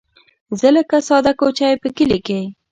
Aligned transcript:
زه 0.59 0.67
لکه 0.75 0.97
ساده 1.07 1.33
کوچۍ 1.39 1.73
په 1.81 1.87
کلي 1.97 2.19
کې 2.25 2.39